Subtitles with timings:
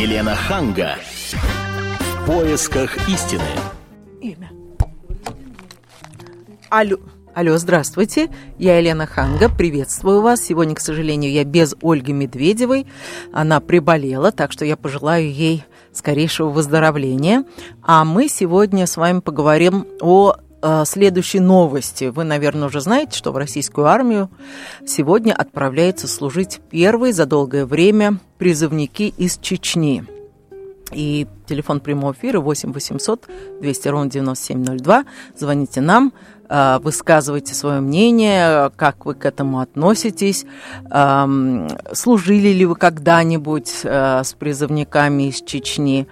[0.00, 0.94] Елена Ханга.
[1.30, 3.42] В поисках истины.
[4.22, 4.50] Имя.
[6.70, 6.96] Алло.
[7.34, 8.30] Алло, здравствуйте.
[8.56, 9.50] Я Елена Ханга.
[9.50, 10.40] Приветствую вас.
[10.40, 12.86] Сегодня, к сожалению, я без Ольги Медведевой.
[13.30, 17.44] Она приболела, так что я пожелаю ей скорейшего выздоровления.
[17.82, 20.36] А мы сегодня с вами поговорим о
[20.84, 22.04] следующей новости.
[22.04, 24.30] Вы, наверное, уже знаете, что в российскую армию
[24.86, 30.04] сегодня отправляются служить первые за долгое время призывники из Чечни.
[30.92, 33.28] И телефон прямого эфира 8 800
[33.60, 35.04] 200 ровно 9702.
[35.38, 40.44] Звоните нам, э, высказывайте свое мнение, как вы к этому относитесь,
[40.90, 46.08] эм, служили ли вы когда-нибудь э, с призывниками из Чечни.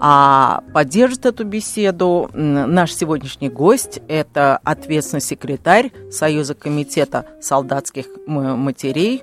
[0.00, 4.00] А поддержит эту беседу наш сегодняшний гость.
[4.08, 9.22] Это ответственный секретарь Союза комитета солдатских матерей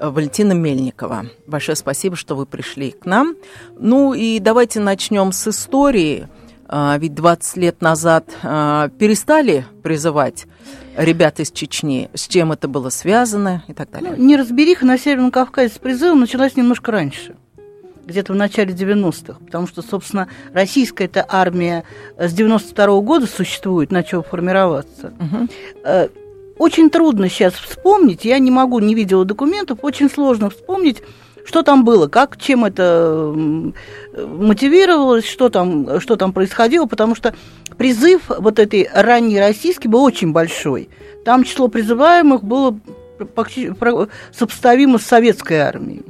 [0.00, 1.26] Валентина Мельникова.
[1.46, 3.36] Большое спасибо, что вы пришли к нам.
[3.78, 6.28] Ну и давайте начнем с истории.
[6.74, 10.46] А, ведь 20 лет назад а, перестали призывать
[10.96, 14.14] ребят из Чечни, с чем это было связано и так далее.
[14.16, 17.36] Ну, неразбериха на Северном Кавказе с призывом началась немножко раньше
[18.06, 21.84] где-то в начале 90-х, потому что, собственно, российская эта армия
[22.18, 25.12] с 92 -го года существует, начала формироваться.
[25.20, 26.08] Угу.
[26.58, 31.02] Очень трудно сейчас вспомнить, я не могу, не видела документов, очень сложно вспомнить,
[31.44, 33.32] что там было, как, чем это
[34.16, 37.34] мотивировалось, что там, что там происходило, потому что
[37.76, 40.88] призыв вот этой ранней российский был очень большой.
[41.24, 42.78] Там число призываемых было
[44.32, 46.02] сопоставимо с советской армией.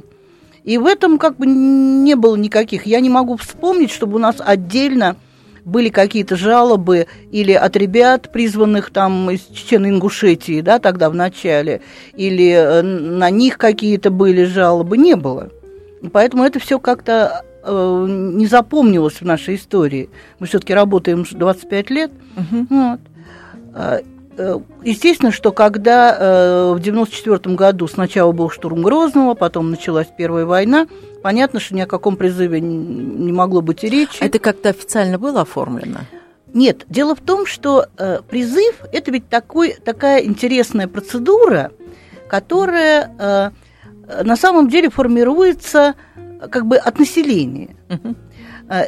[0.63, 2.85] И в этом как бы не было никаких.
[2.85, 5.17] Я не могу вспомнить, чтобы у нас отдельно
[5.65, 11.81] были какие-то жалобы или от ребят, призванных там из Чечен-Ингушетии, да, тогда в начале,
[12.15, 15.49] или э, на них какие-то были жалобы, не было.
[16.11, 20.09] Поэтому это все как-то э, не запомнилось в нашей истории.
[20.39, 22.11] Мы все-таки работаем 25 лет.
[22.35, 22.67] Угу.
[22.69, 22.99] Вот.
[24.37, 30.45] Э, естественно, что когда э, в 1994 году сначала был штурм Грозного, потом началась Первая
[30.45, 30.87] война,
[31.21, 34.17] Понятно, что ни о каком призыве не могло быть и речи.
[34.19, 35.99] Это как-то официально было оформлено?
[36.53, 41.71] Нет, дело в том, что э, призыв– это ведь такой, такая интересная процедура,
[42.27, 43.53] которая
[44.25, 45.95] на самом деле формируется
[46.51, 47.77] как бы от населения.
[47.89, 48.15] Угу.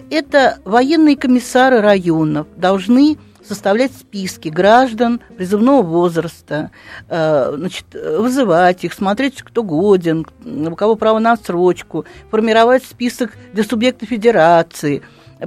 [0.09, 3.17] Это военные комиссары районов должны
[3.47, 6.71] составлять списки граждан призывного возраста,
[7.07, 13.63] э, значит, вызывать их, смотреть, кто годен, у кого право на отсрочку, формировать список для
[13.63, 15.01] субъекта федерации.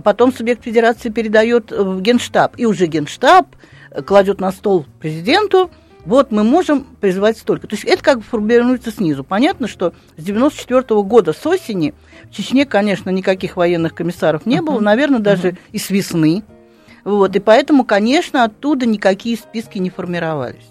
[0.04, 3.46] Потом субъект федерации передает в Генштаб, и уже Генштаб
[4.06, 5.70] кладет на стол президенту,
[6.04, 7.66] вот мы можем призывать столько.
[7.66, 9.24] То есть это как бы формируется снизу.
[9.24, 11.92] Понятно, что с 94 -го года, с осени,
[12.30, 16.44] в Чечне, конечно, никаких военных комиссаров не было, наверное, даже и с весны
[17.04, 20.68] вот, и поэтому, конечно, оттуда никакие списки не формировались.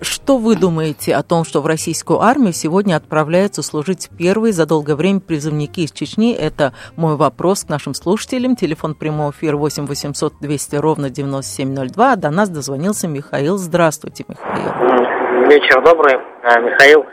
[0.00, 4.94] Что вы думаете о том, что в российскую армию сегодня отправляются служить первые за долгое
[4.94, 6.34] время призывники из Чечни?
[6.34, 8.56] Это мой вопрос к нашим слушателям.
[8.56, 12.16] Телефон прямого эфира 8 800 200 ровно 9702.
[12.16, 13.58] До нас дозвонился Михаил.
[13.58, 15.48] Здравствуйте, Михаил.
[15.48, 16.18] Вечер добрый.
[16.42, 17.04] А, Михаил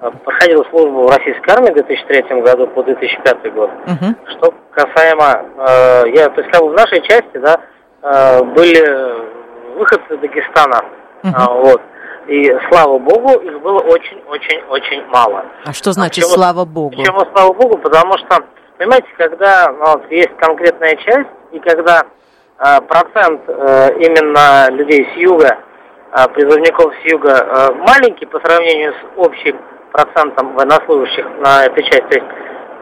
[0.00, 3.70] а, проходил службу в российской армии в 2003 году по 2005 год.
[3.86, 4.14] Угу.
[4.36, 7.60] Что касаемо, э, я, то есть как бы в нашей части, да,
[8.02, 10.84] были выходцы Дагестана.
[11.22, 11.62] Uh-huh.
[11.62, 11.82] Вот.
[12.28, 15.46] И слава богу, их было очень-очень-очень мало.
[15.64, 16.90] А что значит почему, слава богу?
[16.90, 17.78] Почему слава богу?
[17.78, 18.44] Потому что,
[18.76, 22.02] понимаете, когда ну, вот, есть конкретная часть, и когда
[22.58, 25.56] э, процент э, именно людей с юга,
[26.12, 29.58] э, призывников с юга, э, маленький по сравнению с общим
[29.92, 32.30] процентом военнослужащих на этой части, то есть,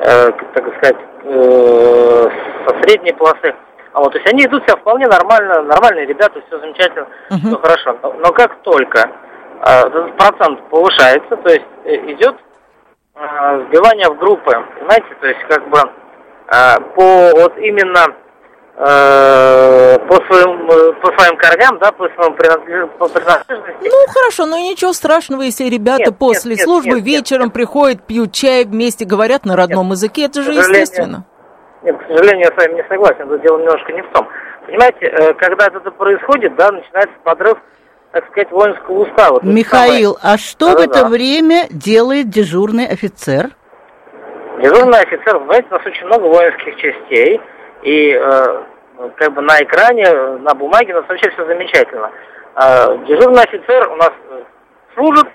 [0.01, 2.29] э, так сказать, э,
[2.67, 6.59] со средней полосы, а вот, то есть они идут себя вполне нормально, нормальные ребята, все
[6.59, 7.39] замечательно, uh-huh.
[7.39, 7.99] все хорошо.
[8.03, 9.11] Но, но как только
[9.67, 12.37] э, процент повышается, то есть идет
[13.15, 18.15] э, сбивание в группы, понимаете, то есть как бы э, по вот именно
[18.77, 23.25] э, по своим, э, по своим корням, да, по своему принадлежности.
[23.81, 28.07] Ну, хорошо, но ничего страшного, если ребята нет, после нет, службы нет, вечером нет, приходят,
[28.07, 31.25] пьют чай вместе, говорят на родном нет, языке, это же естественно.
[31.87, 34.29] Нет, к сожалению, я с вами не согласен, это дело немножко не в том.
[34.67, 37.59] Понимаете, э, когда это происходит, да, начинается подрыв,
[38.11, 39.39] так сказать, воинского устава.
[39.45, 40.35] Михаил, самое...
[40.35, 41.09] а что да, в это да.
[41.09, 43.51] время делает дежурный офицер?
[44.61, 47.41] Дежурный офицер, знаете, у нас очень много воинских частей,
[47.83, 48.63] и э,
[49.15, 50.11] как бы на экране,
[50.41, 52.11] на бумаге у нас вообще все замечательно.
[52.57, 54.11] Э, дежурный офицер у нас
[54.97, 55.29] служит,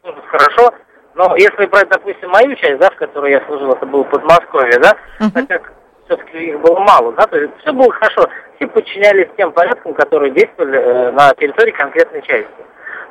[0.00, 0.74] служит хорошо,
[1.14, 4.96] Но если брать, допустим, мою часть, да, в которой я служил, это было Подмосковье, да,
[5.20, 5.46] Мгм.
[5.46, 5.72] так как
[6.06, 10.30] все-таки их было мало, да, то есть все было хорошо, все подчинялись тем порядкам, которые
[10.32, 12.48] действовали э, на территории конкретной части.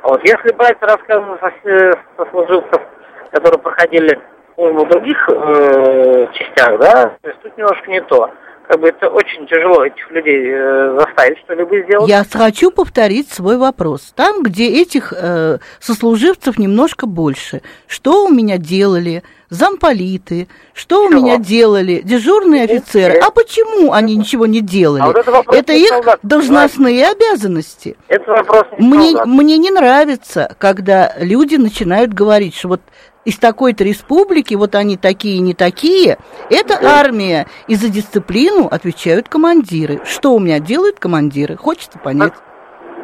[0.02, 2.82] Вот, если брать рассказы со- сослуживцев,
[3.30, 4.18] которые проходили
[4.56, 8.30] службу в других э, частях, да, то есть тут немножко не то.
[8.72, 12.08] Как бы это очень тяжело этих людей э, заставить что-либо сделать.
[12.08, 14.14] Я хочу повторить свой вопрос.
[14.16, 21.20] Там, где этих э, сослуживцев немножко больше, что у меня делали замполиты, что у Чего?
[21.20, 25.02] меня делали дежурные офицеры, а почему они ничего не делали?
[25.02, 27.98] А вот это вопрос это их солдат, должностные обязанности.
[28.08, 29.26] Это вопрос не Мне, солдат.
[29.26, 32.80] мне не нравится, когда люди начинают говорить, что вот
[33.24, 36.18] из такой-то республики, вот они такие, не такие,
[36.50, 37.46] это армия.
[37.68, 40.00] И за дисциплину отвечают командиры.
[40.04, 41.56] Что у меня делают командиры?
[41.56, 42.32] Хочется понять.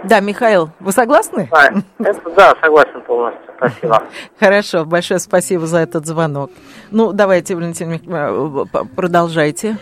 [0.05, 1.49] Да, Михаил, вы согласны?
[1.51, 3.43] Да, это, да, согласен полностью.
[3.57, 4.03] Спасибо.
[4.39, 6.53] Хорошо, большое спасибо за этот звонок.
[6.93, 9.77] Ну, давайте, Валентин, э, п- продолжайте.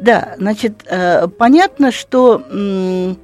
[0.00, 3.14] Да, значит, э, понятно, что э,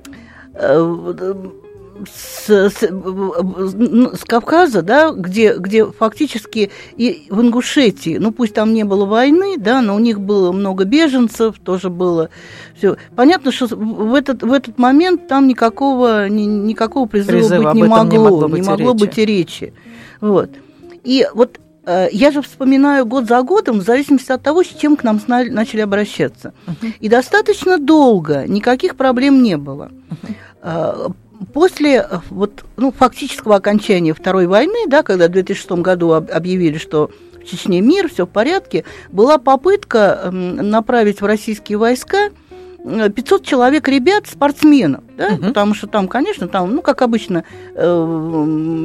[2.12, 8.75] с, с- м, с Кавказа, да, где, где фактически и в Ингушетии, ну пусть там
[8.75, 12.31] не было войны, да, но у них было много беженцев, тоже было
[12.76, 12.96] все.
[13.17, 17.82] Понятно, что в этот, в этот момент там никакого, ни- никакого призыва, Призыва быть не
[17.82, 19.00] этом не могло, могло быть и могло речи.
[19.00, 19.75] быть и речи.
[20.20, 20.50] Вот.
[21.05, 24.97] И вот э, я же вспоминаю год за годом, в зависимости от того, с чем
[24.97, 26.52] к нам начали обращаться.
[27.00, 29.90] И достаточно долго никаких проблем не было.
[30.62, 31.08] Э,
[31.52, 36.79] После э, вот, ну, фактического окончания Второй войны, да, когда в 2006 году об- объявили,
[36.79, 37.11] что
[37.41, 42.31] в Чечне мир, все в порядке, была попытка направить в российские войска
[42.85, 45.49] 500 человек ребят, спортсменов, да, Мгм.
[45.49, 47.45] потому что там, конечно, там, ну, как обычно,
[47.75, 47.81] э,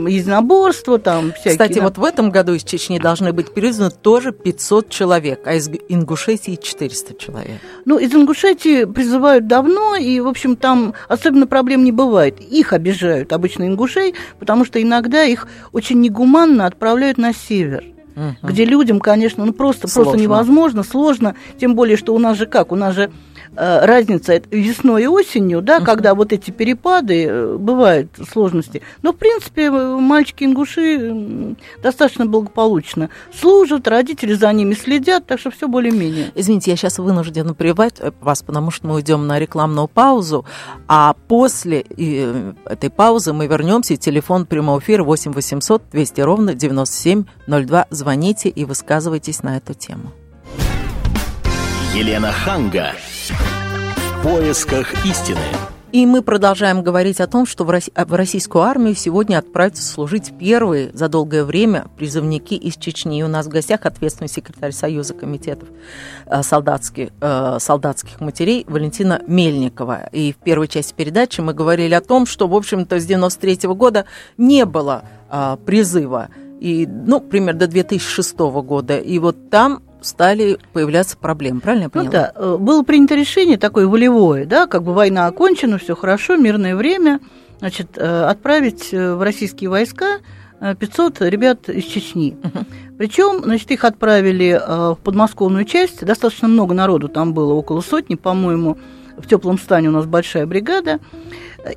[0.08, 1.52] единоборство, там всякие...
[1.52, 1.84] Кстати, да.
[1.84, 6.56] вот в этом году из Чечни должны быть призваны тоже 500 человек, а из Ингушетии
[6.56, 7.60] 400 человек.
[7.84, 12.40] Ну, из Ингушетии призывают давно, и, в общем, там особенно проблем не бывает.
[12.40, 17.84] Их обижают, обычно ингушей, потому что иногда их очень негуманно отправляют на север.
[18.44, 20.12] Где людям, конечно, ну просто, Сложно.
[20.12, 23.10] просто невозможно, сложно, тем более, что у нас же как, у нас же э,
[23.56, 25.86] разница это весной и осенью, да, Мгм.
[25.86, 28.82] когда вот эти перепады, э, бывают сложности.
[29.02, 35.68] Но, в принципе, э, мальчики-ингуши достаточно благополучно служат, родители за ними следят, так что все
[35.68, 36.32] более-менее.
[36.36, 40.46] Извините, я сейчас вынуждена прервать э, вас, потому что мы уйдем на рекламную паузу,
[40.88, 46.54] а после э, этой паузы мы вернемся, и телефон прямого эфира 8 800 200 ровно
[46.54, 47.88] 9702.
[47.90, 50.12] Звоните и высказывайтесь на эту тему.
[51.96, 52.94] Елена Ханга.
[53.34, 55.40] В поисках истины.
[55.92, 60.32] И мы продолжаем говорить о том, что в Рос- в российскую армию сегодня отправятся служить
[60.38, 63.20] первые за долгое время призывники из Чечни.
[63.20, 65.68] И у нас в гостях ответственный секретарь Союза комитетов
[66.28, 70.10] э, солдатских, э, солдатских матерей Валентина Мельникова.
[70.12, 74.06] И в первой части передачи мы говорили о том, что, в общем-то, с 93 года
[74.38, 76.30] не было э, призыва.
[76.60, 79.00] И, ну, примерно до 2006 года.
[79.00, 81.62] И вот там стали появляться проблемы.
[81.62, 82.06] Правильно я поняла?
[82.06, 86.36] Ну да, э, было принято решение такое волевое, да, как бы война окончена, все хорошо,
[86.36, 87.20] мирное время,
[87.60, 90.20] значит, э, отправить э, в российские войска
[90.60, 92.38] э, 500 ребят из Чечни.
[92.98, 98.78] Причем, значит, их отправили в подмосковную часть, достаточно много народу там было, около сотни, по-моему,
[99.18, 101.00] в теплом стане у нас большая бригада.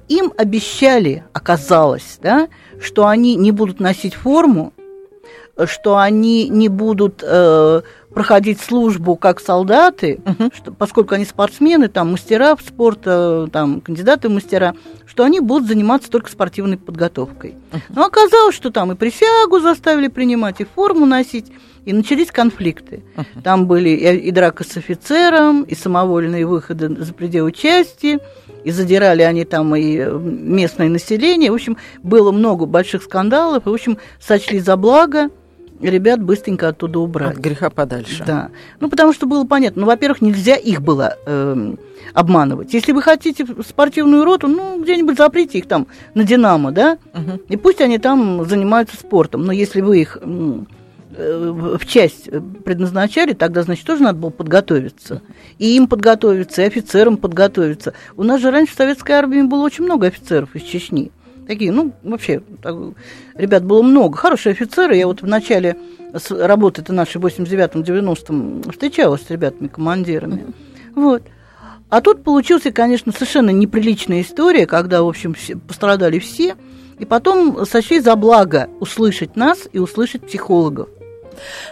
[0.08, 2.48] Им обещали, оказалось, да,
[2.80, 4.72] что они не будут носить форму,
[5.66, 7.82] что они не будут э,
[8.14, 10.20] проходить службу как солдаты,
[10.54, 14.74] что, поскольку они спортсмены, там мастера спорта, там кандидаты в мастера,
[15.06, 17.56] что они будут заниматься только спортивной подготовкой.
[17.88, 21.52] Но оказалось, что там и присягу заставили принимать, и форму носить,
[21.84, 23.02] и начались конфликты.
[23.42, 28.20] Там были и, и драка с офицером, и самовольные выходы за пределы части,
[28.64, 31.50] и задирали они там и э, местное население.
[31.50, 35.30] В общем, было много больших скандалов, и, в общем, сочли за благо
[35.90, 37.36] ребят быстренько оттуда убрать.
[37.36, 38.24] От греха подальше.
[38.26, 38.50] Да.
[38.80, 39.82] Ну, потому что было понятно.
[39.82, 41.78] Ну, во-первых, нельзя их было эм,
[42.14, 42.72] обманывать.
[42.74, 46.98] Если вы хотите спортивную роту, ну, где-нибудь заприте их там на «Динамо», да?
[47.12, 47.40] Мгм.
[47.48, 49.44] И пусть они там занимаются спортом.
[49.44, 52.30] Но если вы их э, в в часть
[52.64, 55.22] предназначали, тогда, значит, тоже надо было подготовиться.
[55.58, 57.92] И им подготовиться, и офицерам подготовиться.
[58.16, 61.12] У нас же раньше в советской армии было очень много офицеров из Чечни.
[61.52, 62.74] Такие, ну, вообще, так,
[63.34, 64.16] ребят было много.
[64.16, 64.96] Хорошие офицеры.
[64.96, 65.76] Я вот в начале
[66.30, 70.46] работы-то нашей в 89-90 встречалась с ребятами-командирами.
[70.94, 71.24] Вот.
[71.90, 76.56] А тут получилась, конечно, совершенно неприличная история, когда, в общем, все- пострадали все.
[76.98, 80.88] и потом сочли за благо услышать нас и услышать психологов.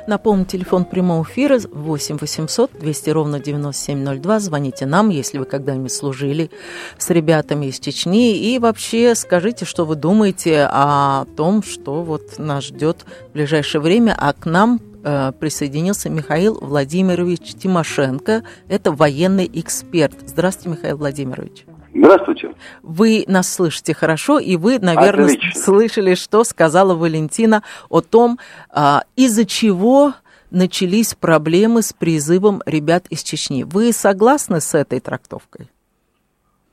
[0.06, 4.40] Напомню, телефон прямого эфира 8 800 200 ровно 9702.
[4.40, 6.50] Звоните нам, если вы когда-нибудь служили
[6.98, 8.36] с ребятами из Чечни.
[8.36, 14.16] И вообще скажите, что вы думаете о том, что вот нас ждет в ближайшее время.
[14.18, 18.42] А к нам э, присоединился Михаил Владимирович Тимошенко.
[18.68, 20.14] Это военный эксперт.
[20.26, 21.64] Здравствуйте, Михаил Владимирович.
[21.92, 22.54] Здравствуйте.
[22.82, 25.60] Вы нас слышите хорошо, и вы, наверное, Отлично.
[25.60, 28.38] слышали, что сказала Валентина о том,
[28.70, 30.14] а, из-за чего
[30.50, 33.64] начались проблемы с призывом ребят из Чечни.
[33.64, 35.68] Вы согласны с этой трактовкой?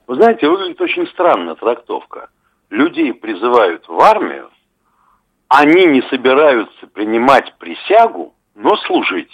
[0.06, 2.30] Вы знаете, выглядит очень странная трактовка.
[2.70, 4.50] Людей призывают в армию,
[5.48, 9.32] они не собираются принимать присягу, но служить.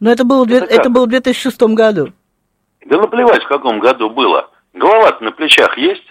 [0.00, 2.12] Но это было, Это это было в 2006 году.
[2.86, 4.50] Да наплевать, в каком году было.
[4.72, 6.04] Голова на плечах есть.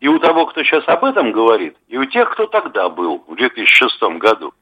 [0.00, 3.36] И у того, кто сейчас об этом говорит, и у тех, кто тогда был, в
[3.36, 4.52] 2006 году.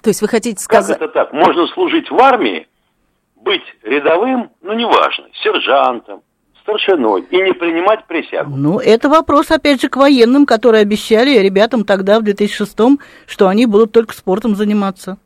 [0.00, 0.96] То есть вы хотите Как сказать...
[0.96, 1.32] это так?
[1.32, 2.68] Можно служить в армии,
[3.36, 6.22] быть рядовым, ну неважно, сержантом,
[6.62, 8.54] старшиной, и не принимать присягу.
[8.56, 12.76] Ну, это вопрос, опять же, к военным, которые обещали ребятам тогда, в 2006
[13.26, 15.18] что они будут только спортом заниматься.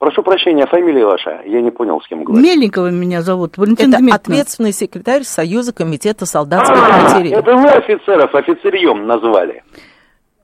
[0.00, 1.42] Прошу прощения, фамилия ваша?
[1.44, 2.42] Я не понял, с кем говорю.
[2.42, 4.16] Мельникова меня зовут, Валентина Это Дмитриевна.
[4.16, 7.32] ответственный секретарь Союза комитета солдатских А, матерей.
[7.34, 9.62] это вы офицеров офицерьем назвали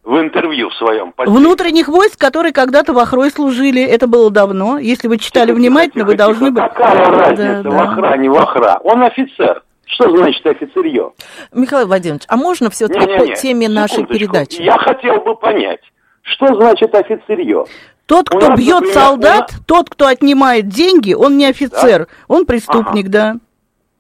[0.04, 1.14] в интервью в своем.
[1.16, 4.78] Внутренних войск, которые когда-то в Охрой служили, это было давно.
[4.78, 6.62] Если вы читали внимательно, вы должны были...
[6.68, 7.82] Какая разница, Да, в да.
[7.92, 8.78] охране, в охра?
[8.84, 9.62] Он офицер.
[9.86, 11.12] Что значит офицерье?
[11.54, 14.60] Михаил Владимирович, а можно все-таки по теме нашей передачи?
[14.60, 15.80] Я хотел бы понять,
[16.20, 17.64] что значит офицерье?
[18.06, 22.46] Тот, кто нас, бьет например, солдат, у тот, кто отнимает деньги, он не офицер, он
[22.46, 23.36] преступник, да.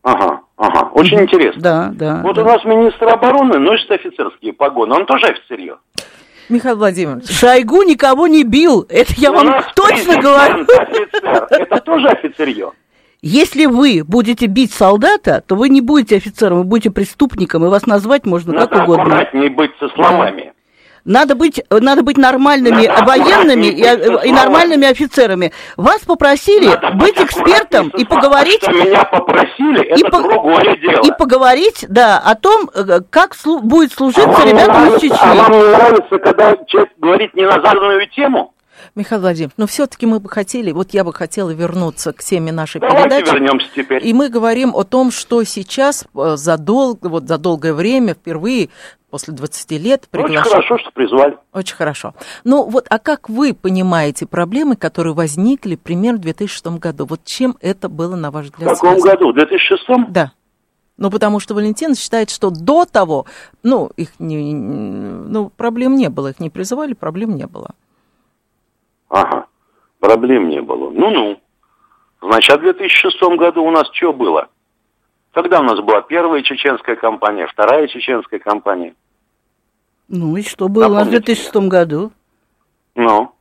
[0.02, 1.60] Ага, ага, очень интересно.
[1.60, 2.20] Да, да.
[2.22, 2.42] Вот да.
[2.42, 5.78] у нас министр обороны носит офицерские погоны, он тоже офицерье.
[6.48, 10.62] Михаил Владимирович, Шойгу никого не бил, это я У вам нас точно говорю.
[10.62, 12.70] офицер, это тоже офицерье.
[13.22, 17.86] Если вы будете бить солдата, то вы не будете офицером, вы будете преступником, и вас
[17.86, 19.02] назвать можно Надо как угодно.
[19.02, 20.52] аккуратнее быть со словами.
[21.06, 25.52] Надо быть, надо быть нормальными военными и, и нормальными офицерами.
[25.76, 30.76] Вас попросили Надо быть экспертом и поговорить А что меня попросили, и, это по- другое
[30.78, 31.02] дело.
[31.06, 35.16] и поговорить, да, о том, э, как слу- будет А служиться не ребятам из нравится,
[35.20, 35.38] а Чечни.
[35.40, 38.52] вам не нравится, когда человек говорит не на заданную тему?
[38.94, 42.80] Михаил Владимирович, но все-таки мы бы хотели, вот я бы хотела вернуться к теме нашей
[42.80, 43.32] Давайте передачи.
[43.34, 44.06] вернемся теперь.
[44.06, 48.70] И мы говорим о том, что сейчас э, за, дол- вот за долгое время, впервые
[49.16, 51.38] после 20 лет Ну, Очень хорошо, что призвали.
[51.54, 52.12] Очень хорошо.
[52.44, 57.06] Ну вот, а как вы понимаете проблемы, которые возникли примерно в 2006 году?
[57.06, 59.12] Вот чем это было, на ваш В взгляд, каком связано?
[59.14, 59.32] году?
[59.32, 60.32] В 2006 Да.
[60.98, 63.24] Ну, потому что Валентина считает, что до того,
[63.62, 67.70] ну, их не, ну, проблем не было, их не призывали, проблем не было.
[69.08, 69.46] Ага,
[69.98, 70.90] проблем не было.
[70.90, 71.40] Ну-ну.
[72.20, 74.48] Значит, а в 2006 году у нас что было?
[75.32, 78.94] Когда у нас была первая чеченская компания, вторая чеченская компания?
[80.08, 82.12] Ну и что было у нас в Напомните 2006 году?
[82.94, 83.32] Ну,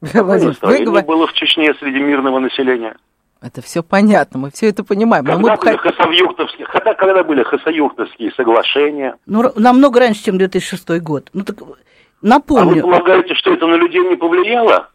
[0.00, 2.96] Владимирович, вы говорите, было в Чечне среди мирного населения?
[3.40, 5.24] это все понятно, мы все это понимаем.
[5.24, 9.16] Мы Когда бы были хасавюртовские, когда, когда были хасавюртовские соглашения?
[9.26, 11.30] Ну, намного раньше, чем 2006 год.
[11.32, 11.76] Ну так А вы
[12.22, 12.82] напомню.
[12.82, 14.88] полагаете, что это на людей не повлияло?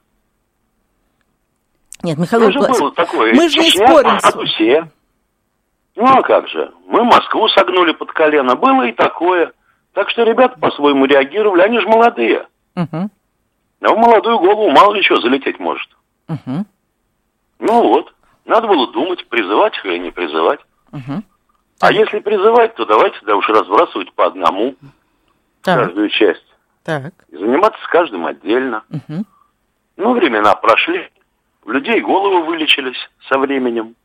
[2.03, 3.33] Нет, Михаил Владимирович, было такое.
[3.33, 4.09] мы же не спорим.
[4.15, 4.89] по статусе.
[5.95, 6.71] Ну а как же?
[6.87, 8.55] Мы Москву согнули под колено.
[8.55, 9.53] Было и такое.
[9.93, 11.61] Так что ребята по-своему реагировали.
[11.61, 12.47] Они же молодые.
[12.75, 13.11] Мгм,
[13.81, 15.89] А в молодую голову мало ли что залететь может.
[16.27, 16.65] мгм,
[17.59, 18.13] Ну вот.
[18.45, 20.59] Надо было думать, призывать их или не призывать.
[20.91, 21.23] мгм.
[21.79, 24.75] А если призывать, то давайте да уж разбрасывать по одному
[25.61, 26.45] Так, каждую часть.
[26.83, 27.13] так.
[27.29, 28.83] И заниматься с каждым отдельно.
[28.89, 29.25] мгм.
[29.97, 31.09] Ну, времена прошли.
[31.65, 32.97] У людей головы вылечились
[33.29, 33.95] со временем.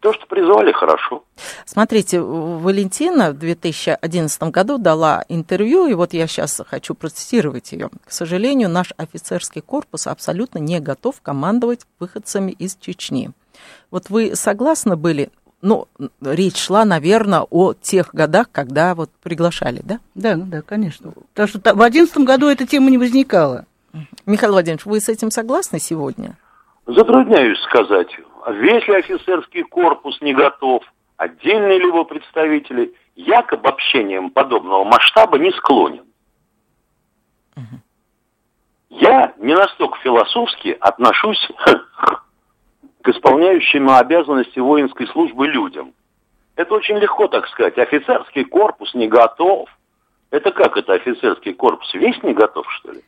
[0.00, 1.24] То, что призывали, хорошо.
[1.64, 7.90] Смотрите, Валентина в 2011 году дала интервью, и вот я сейчас хочу процитировать ее.
[8.04, 13.30] К сожалению, наш офицерский корпус абсолютно не готов командовать выходцами из Чечни.
[13.90, 15.30] Вот вы согласны были?
[15.62, 15.88] Ну,
[16.20, 19.98] речь шла, наверное, о тех годах, когда вот приглашали, да?
[20.14, 21.12] Да, да, конечно.
[21.32, 23.64] Потому что в 2011 году эта тема не возникала.
[24.26, 26.36] Михаил Владимирович, вы с этим согласны сегодня?
[26.86, 28.08] Затрудняюсь сказать,
[28.52, 30.82] весь ли офицерский корпус не готов,
[31.16, 36.04] отдельные ли его представители, я к обобщениям подобного масштаба не склонен.
[38.88, 41.48] Я не настолько философски отношусь
[43.02, 45.92] к исполняющим обязанности воинской службы людям.
[46.54, 47.76] Это очень легко так сказать.
[47.78, 49.68] Офицерский корпус не готов.
[50.30, 51.92] Это как это офицерский корпус?
[51.94, 53.02] Весь не готов, что ли?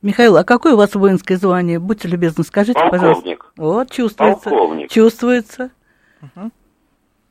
[0.00, 1.78] Михаил, а какое у вас воинское звание?
[1.78, 3.00] Будьте любезны, скажите, Полковник.
[3.00, 3.36] пожалуйста.
[3.56, 4.50] Вот, чувствуется.
[4.50, 4.90] Полковник.
[4.90, 5.70] Чувствуется.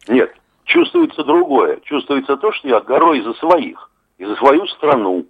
[0.07, 0.33] Нет,
[0.65, 1.79] чувствуется другое.
[1.83, 5.25] Чувствуется то, что я горой за своих и за свою страну.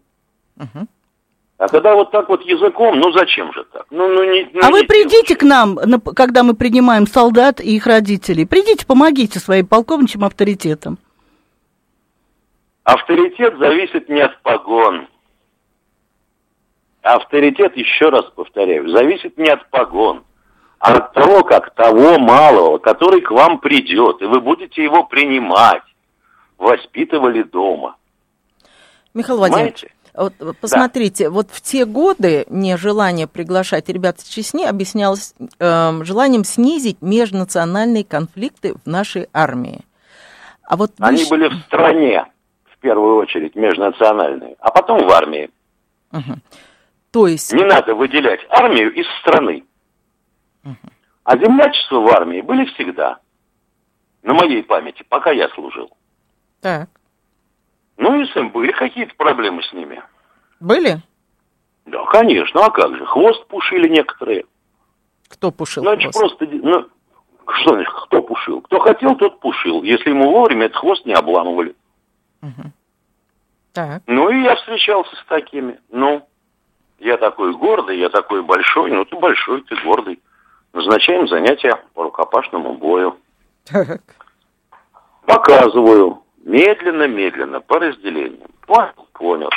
[1.59, 3.85] А когда вот так вот языком, ну зачем же так?
[3.89, 7.75] Ну, ну, не, ну, А вы придите к нам, на- когда мы принимаем солдат и
[7.75, 8.45] их родителей.
[8.45, 10.99] Придите, помогите своим полковничьим авторитетам.
[12.83, 15.07] Авторитет зависит не от погон.
[17.15, 20.23] Авторитет, еще раз повторяю, зависит не от погон,
[20.79, 25.83] а от того, как того малого, который к вам придет, и вы будете его принимать,
[26.57, 27.95] воспитывали дома.
[29.13, 30.33] Михаил Владимирович, Понимаете?
[30.39, 36.43] вот, э, посмотрите, вот в те годы нежелание приглашать ребят с Чечни объяснялось эм, желанием
[36.43, 39.81] снизить межнациональные конфликты в нашей армии.
[40.63, 42.25] А вот Они были в стране,
[42.65, 45.49] в первую очередь, межнациональные, а потом в армии.
[47.17, 49.63] То есть, Не надо выделять армию из страны.
[51.23, 53.17] А землячества в армии были всегда.
[54.21, 55.89] На моей памяти, пока я служил.
[56.61, 56.89] так,
[57.97, 60.03] Ну, если были какие-то проблемы с ними.
[60.59, 61.01] были?
[61.87, 63.03] Да, конечно, а как же?
[63.07, 64.45] Хвост пушили некоторые.
[65.27, 66.37] Кто пушил Значит, хвост?
[66.37, 66.87] просто, ну,
[67.51, 68.61] что значит, кто пушил?
[68.61, 69.81] Кто хотел, тот пушил.
[69.81, 71.75] Если ему вовремя этот хвост не обламывали.
[73.73, 75.79] Так, Ну, и я встречался с такими.
[75.89, 76.27] Ну,
[76.99, 78.91] я такой гордый, я такой большой.
[78.91, 80.19] Ну, ты большой, ты гордый.
[80.73, 83.17] Назначаем занятия по рукопашному бою.
[83.65, 84.01] так.
[85.25, 86.23] Показываю.
[86.43, 88.49] Медленно-медленно, по разделениям.
[88.65, 89.07] Понял?
[89.13, 89.49] Понял.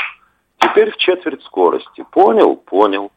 [0.58, 2.04] Теперь в четверть скорости.
[2.10, 2.56] Понял?
[2.56, 3.12] Понял.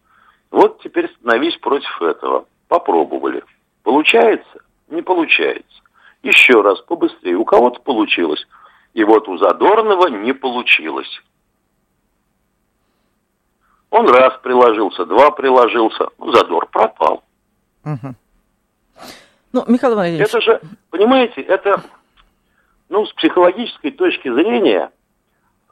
[0.51, 2.45] Вот теперь становись против этого.
[2.67, 3.43] Попробовали.
[3.81, 4.59] Получается?
[4.89, 5.81] Не получается.
[6.21, 7.35] Еще раз, побыстрее.
[7.35, 8.45] У кого-то получилось.
[8.93, 11.21] И вот у Задорнова не получилось.
[13.93, 16.07] Он раз приложился, два приложился.
[16.17, 17.23] Ну, Задор пропал.
[17.83, 21.79] Ну, Михаил Владимирович, Это же, понимаете, это,
[22.89, 24.91] ну, с психологической точки зрения,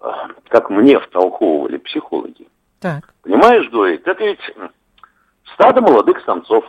[0.04, 0.08] э,
[0.50, 2.48] как мне втолковывали психологи,
[2.80, 4.40] так, понимаешь, говорит, это ведь
[5.56, 6.64] стадо молодых самцов.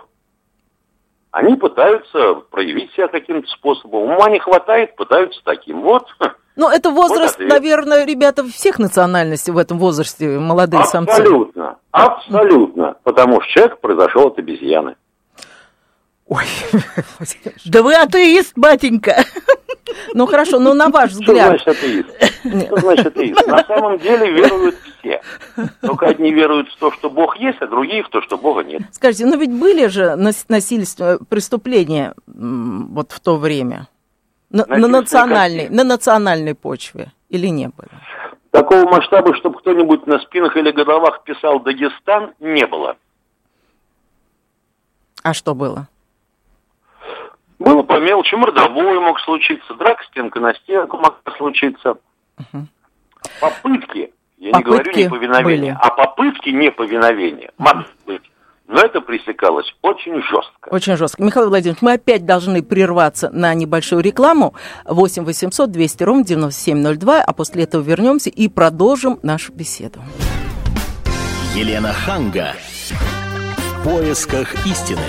[1.32, 4.04] Они пытаются проявить себя каким-то способом.
[4.04, 5.82] Ума не хватает, пытаются таким.
[5.82, 6.08] Вот,
[6.54, 7.48] Ну, это возраст, ответ.
[7.50, 11.10] наверное, ребята всех национальностей в этом возрасте, молодые самцы.
[11.12, 12.96] абсолютно, абсолютно.
[13.04, 14.96] Потому что человек произошел от обезьяны.
[16.26, 16.44] Ой.
[17.66, 19.24] Да вы атеист, батенька.
[20.14, 22.66] ну хорошо, но на ваш Что взгляд, значит атеист?
[22.66, 23.46] Что значит атеист?
[23.46, 25.20] На самом деле веруют все.
[25.80, 28.82] Только одни веруют в то, что Бог есть, а другие в то, что Бога нет.
[28.92, 33.88] скажите, ну ведь были же нас- насильственные преступления вот в то время
[34.52, 37.90] на, на национальной, на национальной почве или не были?
[38.50, 42.96] Такого масштаба, чтобы кто-нибудь на спинах или головах писал Дагестан, не было.
[45.22, 45.88] А что было?
[47.58, 51.96] Было по мелочи, мордовой мог случиться, драка стенка на стенку могла случиться.
[53.40, 55.78] Попытки, я не говорю Попытки неповиновения, были.
[55.80, 58.31] а попытки неповиновения могли быть.
[58.72, 60.70] Но это пресекалось очень жестко.
[60.70, 61.22] Очень жестко.
[61.22, 64.54] Михаил Владимирович, мы опять должны прерваться на небольшую рекламу.
[64.86, 70.00] 8 800 200 ровно 9702, а после этого вернемся и продолжим нашу беседу.
[71.54, 72.54] Елена Ханга.
[73.58, 75.02] В поисках истины.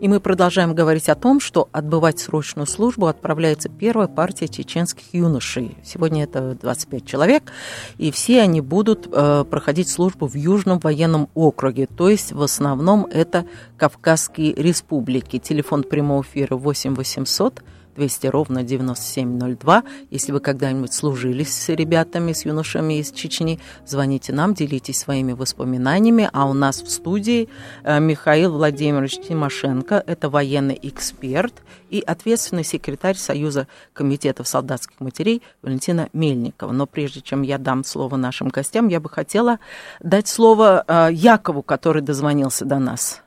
[0.00, 5.76] И мы продолжаем говорить о том, что отбывать срочную службу отправляется первая партия чеченских юношей.
[5.82, 7.52] Сегодня это 25 человек,
[7.96, 13.06] и все они будут э, проходить службу в Южном военном округе, то есть в основном
[13.06, 13.44] это
[13.76, 15.38] Кавказские республики.
[15.38, 17.64] Телефон прямого эфира 8 800
[17.98, 19.82] 200 ровно 9702.
[20.10, 26.30] Если вы когда-нибудь служили с ребятами, с юношами из Чечни, звоните нам, делитесь своими воспоминаниями.
[26.32, 27.48] А у нас в студии
[27.82, 31.54] э, Михаил Владимирович Тимошенко, это военный эксперт
[31.90, 36.70] и ответственный секретарь Союза комитетов солдатских матерей Валентина Мельникова.
[36.70, 39.58] Но прежде чем я дам слово нашим гостям, я бы хотела
[40.00, 43.24] дать слово э, Якову, который дозвонился до нас.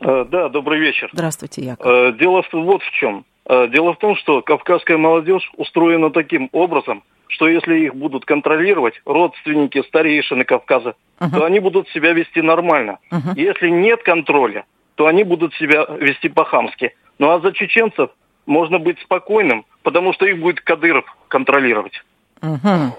[0.00, 1.08] Э, Да, добрый вечер.
[1.14, 2.18] Здравствуйте, Яков.
[2.18, 3.24] Дело вот в чем.
[3.50, 8.94] Э, Дело в том, что кавказская молодежь устроена таким образом, что если их будут контролировать
[9.04, 12.98] родственники, старейшины Кавказа, то они будут себя вести нормально.
[13.34, 16.94] Если нет контроля, то они будут себя вести по-хамски.
[17.18, 18.10] Ну а за чеченцев
[18.46, 22.02] можно быть спокойным, потому что их будет Кадыров контролировать.
[22.42, 22.92] Мгм.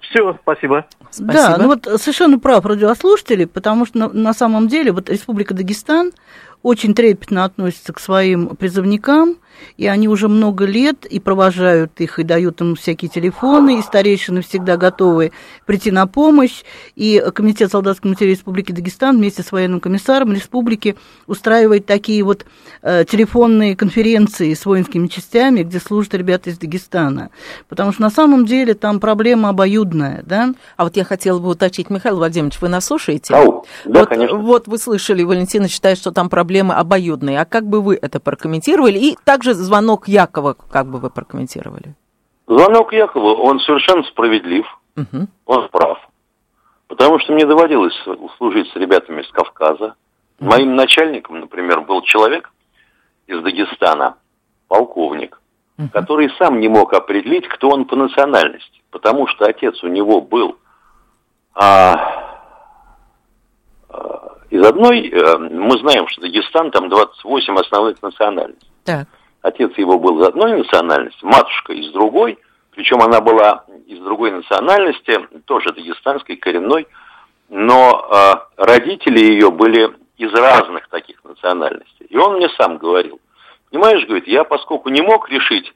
[0.00, 0.86] Все, спасибо.
[1.10, 1.32] Спасибо.
[1.32, 6.12] Да, ну вот совершенно прав радиослушатели, потому что на, на самом деле вот Республика Дагестан
[6.62, 9.36] очень трепетно относятся к своим призывникам,
[9.76, 14.42] и они уже много лет и провожают их, и дают им всякие телефоны, и старейшины
[14.42, 15.32] всегда готовы
[15.66, 16.62] прийти на помощь,
[16.96, 22.46] и Комитет солдатской материи Республики Дагестан вместе с военным комиссаром республики устраивает такие вот
[22.82, 27.30] э, телефонные конференции с воинскими частями, где служат ребята из Дагестана,
[27.68, 30.54] потому что на самом деле там проблема обоюдная, да?
[30.76, 33.34] А вот я хотела бы уточнить, Михаил Владимирович, вы нас слушаете?
[33.34, 34.38] Ау, да, вот, конечно.
[34.38, 37.40] вот вы слышали, Валентина считает, что там проблемы обоюдные.
[37.40, 38.98] А как бы вы это прокомментировали?
[38.98, 41.94] И также звонок Якова, как бы вы прокомментировали?
[42.46, 44.64] Звонок Якова, он совершенно справедлив,
[44.96, 45.28] Мгм.
[45.44, 45.98] он прав.
[46.86, 47.92] Потому что мне доводилось
[48.38, 49.94] служить с ребятами из Кавказа.
[50.40, 52.50] Моим начальником, например, был человек
[53.26, 54.14] из Дагестана,
[54.68, 55.38] полковник,
[55.92, 58.80] который сам не мог определить, кто он по национальности.
[58.90, 60.56] Потому что отец у него был
[61.54, 61.94] а,
[63.90, 64.27] а,
[64.58, 68.68] из одной, э, мы знаем, что Дагестан, там 28 основных национальностей.
[68.84, 69.06] Так.
[69.42, 72.38] Отец его был из одной национальности, матушка из другой,
[72.72, 76.88] причем она была из другой национальности, тоже дагестанской, коренной,
[77.48, 82.06] но э, родители ее были из разных таких национальностей.
[82.08, 83.20] И он мне сам говорил,
[83.70, 85.72] понимаешь, говорит, я поскольку не мог решить,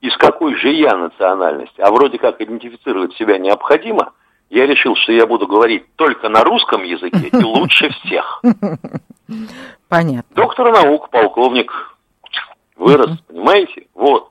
[0.00, 4.12] из какой же я национальности, а вроде как идентифицировать себя необходимо,
[4.52, 8.42] я решил, что я буду говорить только на русском языке и лучше всех.
[9.88, 10.36] Понятно.
[10.36, 11.72] Доктор наук, полковник,
[12.76, 13.86] вырос, понимаете?
[13.94, 14.28] Вот.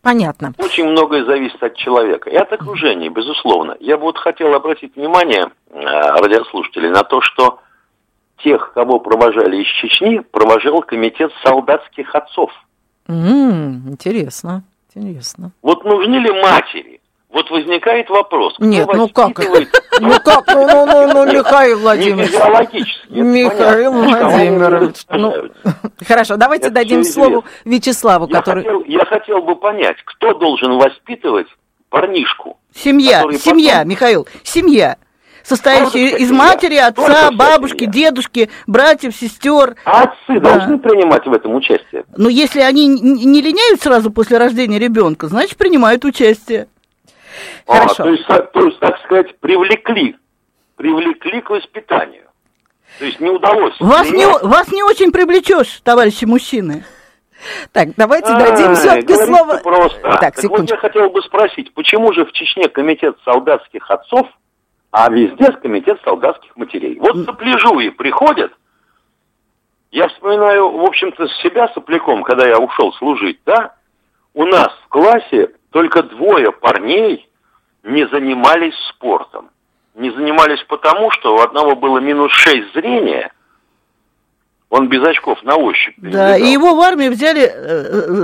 [0.00, 0.54] Понятно.
[0.56, 3.76] Очень многое зависит от человека и от окружения, безусловно.
[3.80, 7.58] Я бы вот хотел обратить внимание э, радиослушателей на то, что
[8.38, 12.50] тех, кого провожали из Чечни, провожал комитет солдатских отцов.
[13.08, 14.62] М, интересно,
[14.94, 15.52] интересно.
[15.60, 16.99] Вот нужны ли матери?
[17.32, 18.54] Вот возникает вопрос.
[18.54, 19.38] кто Нет, ну как?
[20.00, 20.46] Ну как?
[20.48, 22.32] Ну, ну, ну, ну, Михаил Не Владимирович.
[22.34, 23.92] это Михаил.
[23.92, 27.44] Владимирович, ну, они Хорошо, давайте Это дадим слово.
[27.64, 28.64] Вячеславу, Я который...
[28.64, 31.46] хотел, я хотел бы понять, кто должен воспитывать
[31.88, 32.58] парнишку?
[32.74, 34.96] Семья, семья, потом- Михаил, семья,
[35.44, 36.38] состоящая Только из семья.
[36.42, 37.92] матери, отца, бабушки, семья.
[37.92, 39.76] дедушки, братьев, сестер.
[39.84, 40.56] А отцы Да.
[40.58, 42.04] должны принимать в этом участие?
[42.16, 46.66] Но если они не линяют сразу после рождения ребенка, значит, принимают участие.
[47.66, 48.02] Хорошо.
[48.02, 50.16] А, то, есть, так- то есть, так сказать, привлекли.
[50.76, 52.24] Привлекли к воспитанию.
[52.98, 53.78] То есть не удалось.
[53.80, 56.84] Вас не, вас не очень привлечешь, товарищи мужчины.
[57.72, 59.58] Так, давайте Ай, дадим все-таки слово...
[59.58, 60.00] Просто.
[60.00, 60.74] Так, Так вот секундочку.
[60.74, 64.26] я хотел бы спросить, почему же в Чечне комитет солдатских отцов,
[64.90, 66.98] а везде комитет солдатских матерей?
[66.98, 68.52] Вот сопляжуи приходят,
[69.90, 73.74] я вспоминаю, в общем-то, себя сопляком, когда я ушел служить, да?
[74.34, 77.28] У нас в классе только двое парней
[77.82, 79.50] не занимались спортом.
[79.94, 83.32] Не занимались потому, что у одного было минус 6 зрения,
[84.68, 85.94] он без очков на ощупь.
[85.98, 87.50] Да, и его в армию взяли э,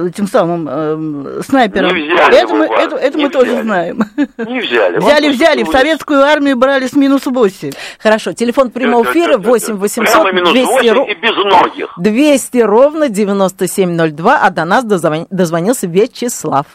[0.07, 1.93] э, тем самым э, снайпером.
[1.93, 3.63] Не взяли это его мы, в армию, это, это не мы тоже взяли.
[3.63, 3.99] знаем.
[4.39, 4.99] Не взяли.
[4.99, 5.63] Взяли, взяли.
[5.65, 7.73] В советскую армию брали с минус 8.
[7.99, 9.75] Хорошо, телефон прямого эфира да, да, 8 да.
[9.75, 11.93] 800 Прямо минус 200 8 ру- и без ногих.
[11.99, 16.67] 200 ровно 9702, а до нас дозвон- дозвонился Вячеслав.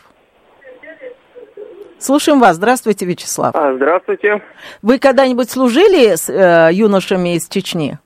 [2.01, 2.55] Слушаем вас.
[2.55, 3.55] Здравствуйте, Вячеслав.
[3.55, 4.41] А, здравствуйте.
[4.81, 7.99] Вы когда-нибудь служили с э, юношами из Чечни?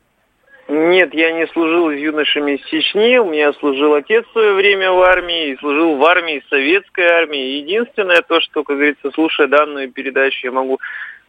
[0.67, 3.17] Нет, я не служил с юношами из Чечни.
[3.17, 7.59] У меня служил отец в свое время в армии, и служил в армии, советской армии.
[7.59, 10.79] Единственное то, что, как говорится, слушая данную передачу, я могу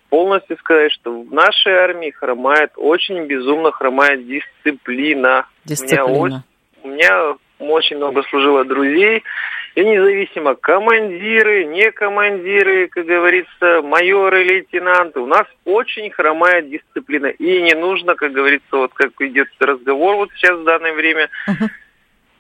[0.09, 5.47] полностью сказать, что в нашей армии хромает, очень безумно хромает дисциплина.
[5.65, 6.45] У меня, Дисциплина.
[6.83, 9.23] у меня очень много служило друзей,
[9.77, 17.27] и независимо командиры, не командиры, как говорится, майоры, лейтенанты, у нас очень хромает дисциплина.
[17.27, 21.29] И не нужно, как говорится, вот как идет разговор вот сейчас в данное время,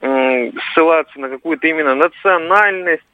[0.00, 3.04] ссылаться на какую-то именно национальность,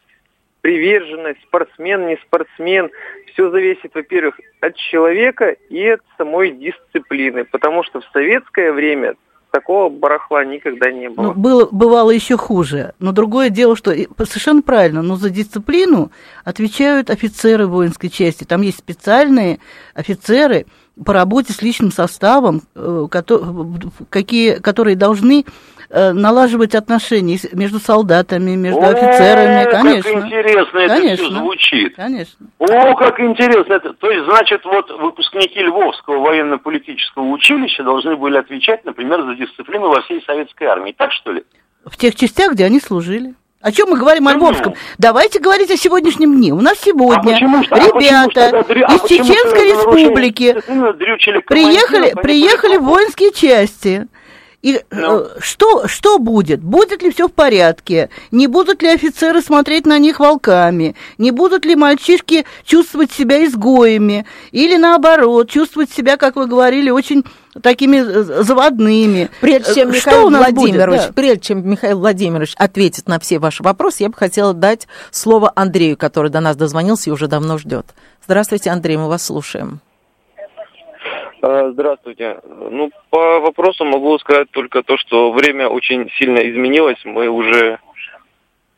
[0.60, 2.92] приверженность, спортсмен, не спортсмен.
[3.32, 7.44] Все зависит, во-первых, от человека и от самой дисциплины.
[7.44, 9.16] Потому что в советское время
[9.52, 11.26] такого барахла никогда не было.
[11.26, 12.94] Ну, было, бывало еще хуже.
[12.98, 13.92] Но другое дело, что
[14.24, 16.10] совершенно правильно, но за дисциплину
[16.44, 18.44] отвечают офицеры воинской части.
[18.44, 19.60] Там есть специальные
[19.94, 20.66] офицеры
[21.04, 25.44] по работе с личным составом, э, кото- какие, которые должны
[25.92, 29.64] налаживать отношения между солдатами, между О, офицерами.
[29.64, 30.08] Как Конечно.
[30.10, 31.38] интересно это все Конечно.
[31.38, 31.96] звучит.
[31.96, 32.46] Конечно.
[32.58, 33.92] О, как интересно это.
[33.92, 40.00] То есть, значит, вот выпускники Львовского военно-политического училища должны были отвечать, например, за дисциплину во
[40.02, 40.94] всей советской армии.
[40.96, 41.44] Так что ли?
[41.84, 43.34] В тех частях, где они служили.
[43.60, 44.74] О чем мы говорим о Львовском?
[44.98, 46.52] Давайте говорить о сегодняшнем дне.
[46.52, 48.48] У нас сегодня А почему ж- а почему ребята
[48.88, 50.54] а из почему Чеченской республики
[51.46, 54.08] приехали, приехали воинские части.
[54.62, 55.26] И ну.
[55.40, 56.62] что, что будет?
[56.62, 58.10] Будет ли все в порядке?
[58.30, 60.94] Не будут ли офицеры смотреть на них волками?
[61.18, 64.24] Не будут ли мальчишки чувствовать себя изгоями?
[64.52, 67.24] Или наоборот, чувствовать себя, как вы говорили, очень
[67.60, 68.00] такими
[68.42, 69.30] заводными.
[69.40, 71.06] Прежде чем Михаил Владимирович, будет?
[71.08, 71.12] Да.
[71.12, 75.96] прежде чем Михаил Владимирович ответит на все ваши вопросы, я бы хотела дать слово Андрею,
[75.96, 77.86] который до нас дозвонился и уже давно ждет.
[78.24, 79.80] Здравствуйте, Андрей, мы вас слушаем.
[81.42, 82.38] А, здравствуйте.
[82.46, 87.00] Ну, по вопросу могу сказать только то, что время очень сильно изменилось.
[87.04, 87.80] Мы уже...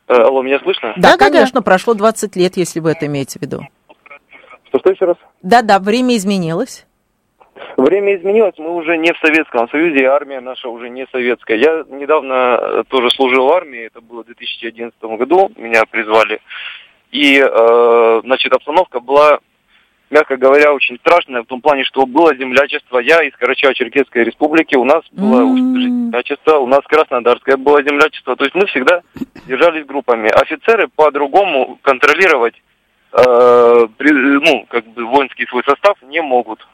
[0.07, 0.93] Э, алло, меня слышно?
[0.97, 1.63] Да, да конечно, да.
[1.63, 3.61] прошло 20 лет, если вы это имеете в виду.
[4.69, 5.17] Что, что еще раз?
[5.43, 6.87] Да-да, время изменилось.
[7.77, 11.57] Время изменилось, мы уже не в Советском Союзе, и армия наша уже не советская.
[11.57, 16.41] Я недавно э, тоже служил в армии, это было в 2011 году, меня призвали.
[17.11, 19.39] И, э, значит, обстановка была
[20.09, 22.99] мягко говоря, очень страшное в том плане, что было землячество.
[22.99, 28.35] Я из Карачаево-Черкесской республики, у нас было землячество, у нас Краснодарское было землячество.
[28.35, 29.01] То есть мы всегда
[29.47, 30.29] держались группами.
[30.29, 32.55] Офицеры по-другому контролировать,
[33.13, 36.65] э, ну, как бы воинский свой состав не могут.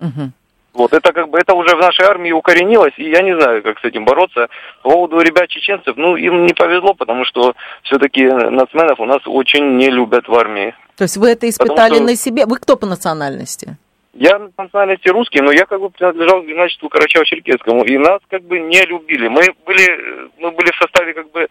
[0.00, 0.30] Mm-hmm.
[0.74, 3.78] Вот, это как бы, это уже в нашей армии укоренилось, и я не знаю, как
[3.78, 4.48] с этим бороться.
[4.82, 9.76] По поводу ребят чеченцев, ну, им не повезло, потому что все-таки нацменов у нас очень
[9.76, 10.74] не любят в армии.
[10.96, 12.02] То есть вы это испытали что...
[12.02, 12.44] на себе?
[12.46, 13.76] Вы кто по национальности?
[14.14, 18.42] Я на национальности русский, но я как бы принадлежал к гимнастику Карачаево-Черкесскому, и нас как
[18.42, 19.28] бы не любили.
[19.28, 21.46] Мы были, мы были в составе как бы,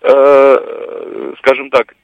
[0.00, 1.94] э, скажем так,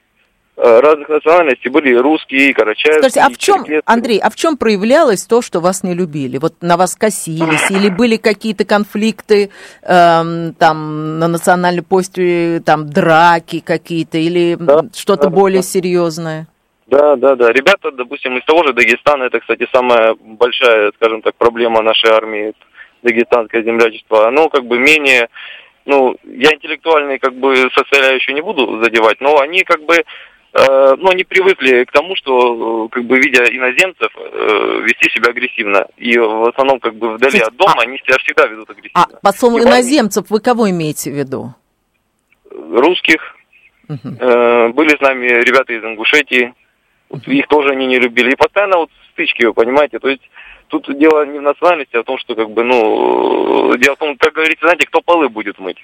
[1.19, 3.09] Разных национальностей, были русские, карачаевские.
[3.09, 6.37] Скажите, а в чем, Андрей, а в чем проявлялось то, что вас не любили?
[6.37, 9.49] Вот на вас косились, или были какие-то конфликты
[9.83, 15.67] эм, там на национальной почте, там драки какие-то, или да, что-то да, более да.
[15.67, 16.47] серьезное?
[16.87, 17.51] Да, да, да.
[17.51, 22.53] Ребята, допустим, из того же Дагестана, это, кстати, самая большая, скажем так, проблема нашей армии,
[23.03, 25.29] дагестанское землячество, оно как бы менее
[25.85, 29.95] ну, я интеллектуальный как бы составляющую не буду задевать, но они как бы
[30.53, 35.85] ну, они привыкли к тому, что, э, как бы, видя иноземцев, э, вести себя агрессивно.
[35.97, 37.81] И в основном, как бы, вдали от дома, а...
[37.83, 39.07] они себя всегда ведут агрессивно.
[39.13, 41.53] А по слову иноземцев вы кого имеете в виду?
[42.51, 43.35] Русских.
[43.89, 44.09] Угу.
[44.73, 46.53] Были с нами ребята из Ингушетии.
[47.09, 48.31] Вот их тоже они не любили.
[48.31, 50.21] И постоянно вот стычки, вы понимаете, то есть
[50.67, 54.17] тут дело не в национальности, а в том, что, как бы, ну, дело в том,
[54.17, 55.77] как говорится, знаете, кто полы будет мыть.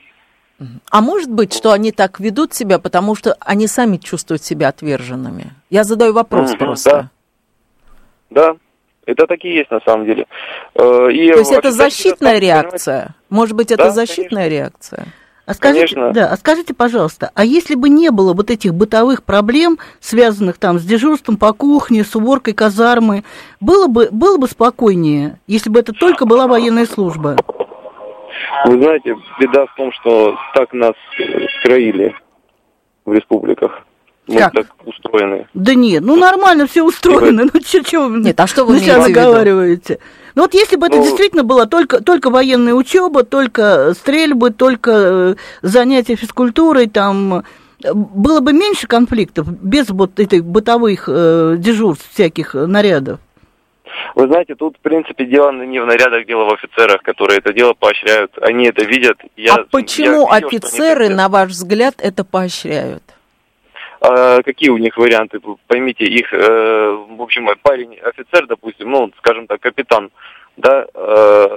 [0.89, 5.51] А может быть, что они так ведут себя, потому что они сами чувствуют себя отверженными?
[5.69, 7.09] Я задаю вопрос mm-hmm, просто.
[8.29, 8.53] Да.
[8.53, 8.57] да,
[9.05, 10.27] это такие есть на самом деле.
[10.75, 12.95] Э, и То есть это защитная реакция?
[12.95, 13.15] Понимаете?
[13.29, 14.49] Может быть, это да, защитная конечно.
[14.49, 15.07] реакция?
[15.45, 16.13] А скажите, Конечно.
[16.13, 20.79] да, а скажите, пожалуйста, а если бы не было вот этих бытовых проблем, связанных там
[20.79, 23.23] с дежурством по кухне, с уборкой казармы,
[23.59, 27.37] было бы, было бы спокойнее, если бы это только была военная служба?
[28.65, 30.93] Вы знаете, беда в том, что так нас
[31.59, 32.15] скроили
[33.05, 33.83] в республиках.
[34.27, 34.53] Мы как?
[34.53, 35.47] так устроены.
[35.53, 37.43] Да нет, ну нормально все устроено.
[37.53, 39.99] Ну что, что вы нет, а что вы сейчас наговариваете?
[40.33, 44.91] Ну вот если бы ну, это действительно была только, только военная учеба, только стрельбы, только
[44.91, 47.43] э, занятия физкультурой, там
[47.93, 53.19] было бы меньше конфликтов без вот этих бытовых э, дежурств всяких нарядов.
[54.15, 57.73] Вы знаете, тут, в принципе, дело не в нарядах, дело в офицерах, которые это дело
[57.73, 58.31] поощряют.
[58.41, 59.17] Они это видят.
[59.35, 63.03] Я, а почему я видел, офицеры, на ваш взгляд, это поощряют?
[64.01, 65.39] А, какие у них варианты?
[65.67, 70.11] Поймите, их, э, в общем, парень, офицер, допустим, ну, скажем так, капитан,
[70.57, 71.47] да, э,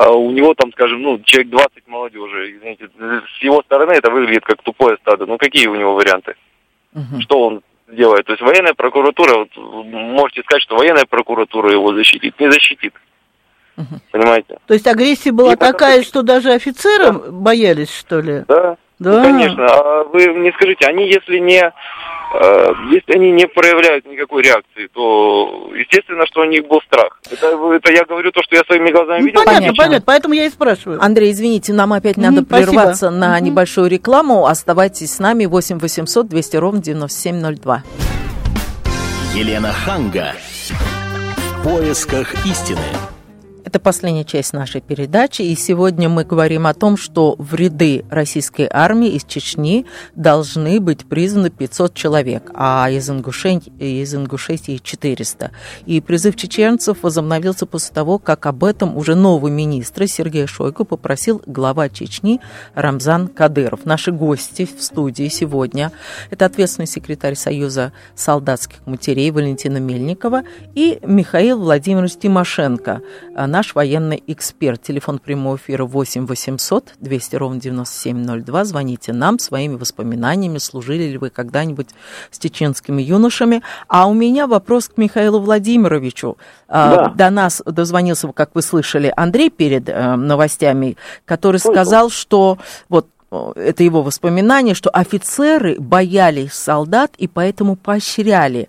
[0.00, 4.44] а у него там, скажем, ну, человек 20 молодежи, извините, с его стороны это выглядит
[4.44, 5.26] как тупое стадо.
[5.26, 6.36] Ну, какие у него варианты?
[6.94, 7.20] Угу.
[7.20, 8.26] Что он делает.
[8.26, 12.94] То есть военная прокуратура, вот, можете сказать, что военная прокуратура его защитит, не защитит.
[13.76, 14.00] Угу.
[14.10, 14.58] Понимаете?
[14.66, 17.30] То есть агрессия была и такая, что даже офицерам да.
[17.30, 18.44] боялись, что ли?
[18.48, 18.76] Да.
[18.98, 19.18] Да.
[19.18, 19.66] Ну, конечно.
[19.66, 21.72] А вы мне скажите, они если не
[22.90, 27.20] если они не проявляют никакой реакции, то естественно, что у них был страх.
[27.30, 29.44] Это, это я говорю то, что я своими глазами ну, видел.
[29.44, 29.84] Понятно, конечно.
[29.84, 31.02] понятно, поэтому я и спрашиваю.
[31.02, 33.20] Андрей, извините, нам опять надо mm, прерваться спасибо.
[33.20, 33.42] на mm-hmm.
[33.42, 34.46] небольшую рекламу.
[34.46, 37.82] Оставайтесь с нами 8 800 200 ровно 9702.
[39.34, 40.34] Елена Ханга.
[40.38, 42.78] В поисках истины.
[43.68, 48.66] Это последняя часть нашей передачи, и сегодня мы говорим о том, что в ряды российской
[48.72, 55.50] армии из Чечни должны быть призваны 500 человек, а из Ингушетии, из Ингушетии 400.
[55.84, 61.42] И призыв чеченцев возобновился после того, как об этом уже новый министр Сергей Шойгу попросил
[61.44, 62.40] глава Чечни
[62.72, 63.84] Рамзан Кадыров.
[63.84, 65.92] Наши гости в студии сегодня–
[66.30, 73.02] это ответственный секретарь Союза солдатских матерей Валентина Мельникова и Михаил Владимирович Тимошенко–
[73.58, 74.82] наш военный эксперт.
[74.82, 78.64] Телефон прямого эфира 8 800 200 ровно 9702.
[78.64, 81.88] Звоните нам своими воспоминаниями, служили ли вы когда-нибудь
[82.30, 83.62] с чеченскими юношами.
[83.88, 86.36] А у меня вопрос к Михаилу Владимировичу.
[86.68, 87.08] А, Да.
[87.16, 91.74] До нас дозвонился, как вы слышали, Андрей перед э, новостями, который Слышал.
[91.74, 98.68] сказал, что вот это его воспоминание, что офицеры боялись солдат и поэтому поощряли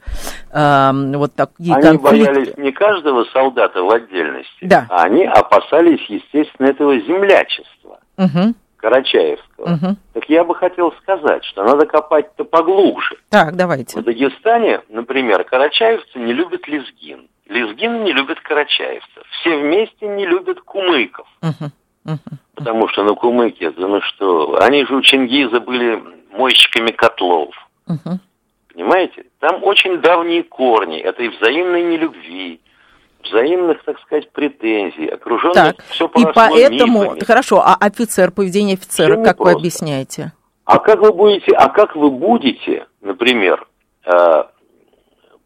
[0.51, 2.33] эм, вот такие Они конфликты.
[2.33, 4.85] боялись не каждого солдата в отдельности, Да.
[4.89, 9.67] а они опасались, естественно, этого землячества Мгм, Карачаевского.
[9.69, 9.97] мгм.
[10.13, 13.15] Так я бы хотел сказать, что надо копать-то поглубже.
[13.29, 14.01] Так, В давайте.
[14.01, 17.27] Дагестане, например, карачаевцы не любят лезгин.
[17.47, 19.23] Лезгин не любит карачаевцев.
[19.39, 21.27] Все вместе не любят кумыков.
[21.41, 21.71] Мгм.
[22.55, 27.53] Потому что на кумыке, да ну что, они же у Чингиза были мойщиками котлов.
[28.73, 29.25] Понимаете?
[29.39, 32.61] Там очень давние корни этой взаимной нелюбви,
[33.23, 37.19] взаимных, так сказать, претензий, окруженных Так, все и поросло поэтому, мифами.
[37.25, 39.59] хорошо, а офицер, поведение офицера, Всё как вы непросто.
[39.59, 40.31] объясняете?
[40.65, 43.67] А как вы будете, а как вы будете, например,
[44.05, 44.43] э,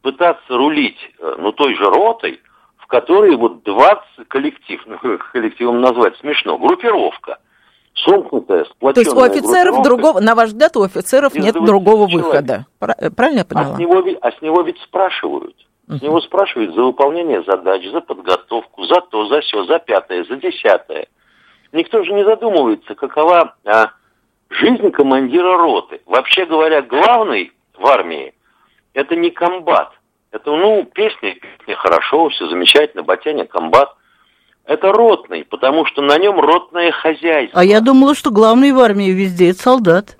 [0.01, 2.39] пытаться рулить, э, ну, той же ротой,
[2.83, 4.97] в которой вот 20 коллектив, ну,
[5.31, 7.39] коллективом назвать смешно, группировка,
[7.93, 12.09] сомкнутая, То сплоченная есть у офицеров другого, на ваш взгляд, у офицеров нет 20 другого
[12.09, 12.27] человек.
[12.31, 12.65] выхода.
[12.79, 13.75] Пра- Правильно я А поняла?
[13.75, 15.55] с, него, а с него ведь спрашивают.
[15.87, 20.37] С него спрашивают за выполнение задач, за подготовку, за то, за все, за пятое, за
[20.37, 21.07] десятое.
[21.73, 23.87] Никто же не задумывается, какова а,
[24.49, 26.01] жизнь командира роты.
[26.05, 28.33] Вообще говоря, главный в армии
[28.93, 29.91] это не комбат.
[30.33, 33.95] Это, ну, песня, песня хорошо, все замечательно, Батяня комбат.
[34.65, 37.59] Это ротный, потому что на нем ротное хозяйство.
[37.59, 40.17] А я думала, что главный в армии везде это солдат.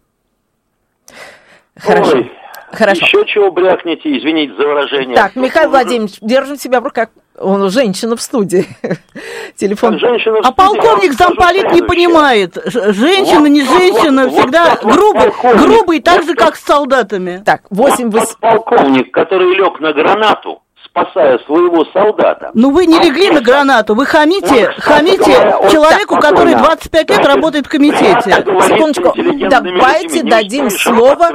[1.76, 2.18] Хорошо.
[2.18, 2.32] Ой,
[2.72, 3.06] Хорошо.
[3.06, 5.16] Еще чего брякнете, извините за выражение.
[5.16, 7.10] Так, Михаил Владимирович, держим себя в руках.
[7.40, 8.66] Он женщина в студии.
[9.56, 9.98] Телефон.
[9.98, 12.58] Женщина в А студии, полковник замполит не понимает.
[12.66, 16.32] Женщина, Вот, не вот, женщина, вот, всегда вот, вот, грубый, полковник, грубый, так вот, же,
[16.32, 16.40] вот.
[16.40, 17.42] как с солдатами.
[17.44, 22.52] Так, 8 Вот полковник, который лег на гранату, спасая своего солдата.
[22.54, 26.16] Ну вы не А легли на гранату, вы хамите, Он, кстати хамите говоря, он человеку,
[26.16, 26.76] так который спокойно.
[26.76, 28.46] 25 лет работает в комитете.
[28.68, 29.14] Секундочку,
[29.50, 31.32] давайте дадим слово-.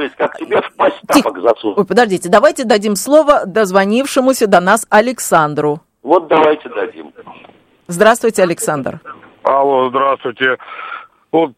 [1.75, 5.81] Ой, подождите, давайте дадим слово дозвонившемуся до нас Александру.
[6.03, 7.13] Вот давайте дадим.
[7.87, 8.99] Здравствуйте, Александр.
[9.43, 10.57] Алло, здравствуйте.
[11.31, 11.53] Вот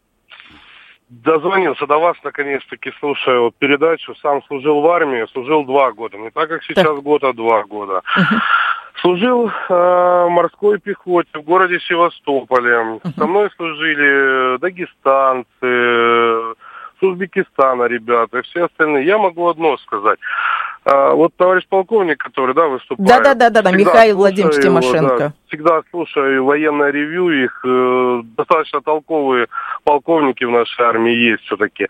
[1.08, 4.14] дозвонился до вас, наконец-таки, слушаю вот передачу.
[4.16, 6.16] Сам служил в армии, служил два года.
[6.16, 8.02] Не так, как сейчас год, а два года.
[9.00, 13.00] Служил э, морской пехоте в городе Севастополе.
[13.16, 19.06] Со мной служили дагестанцы, с Узбекистана ребята и все остальные.
[19.06, 20.18] Я могу одно сказать.
[20.84, 23.08] А, вот товарищ полковник, который, да, выступает.
[23.08, 25.18] Да-да-да-да, всегда Михаил Владимирович его, Тимошенко.
[25.18, 29.46] да, всегда слушаю военное ревью, их э, достаточно толковые
[29.84, 31.86] полковники в нашей армии есть все-таки.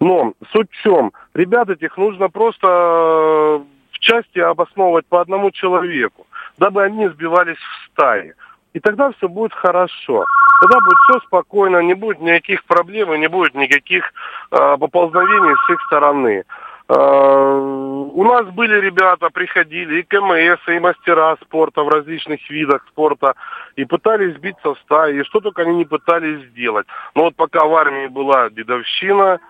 [0.00, 1.12] Но суть в чем?
[1.34, 3.60] Ребят этих нужно просто э,
[3.92, 6.26] в части обосновывать по одному человеку,
[6.58, 8.34] дабы они сбивались в стаи.
[8.72, 10.24] И тогда все будет хорошо.
[10.62, 14.12] Тогда будет все спокойно, не будет никаких проблем и не будет никаких
[14.50, 16.44] э, поползновений с их стороны.
[16.88, 23.34] Э, у нас были ребята, приходили и КМС, и мастера спорта в различных видах спорта,
[23.76, 26.86] и пытались сбиться в стаи, и что только они не пытались сделать.
[27.14, 29.40] Но вот пока в армии была дедовщина,